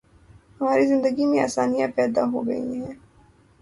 [0.59, 2.93] ہماری زندگی میں آسانیاں پیدا ہو گئی ہیں۔